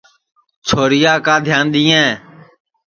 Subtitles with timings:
[0.67, 2.11] چھورِیا کا دھِیان دِؔئیں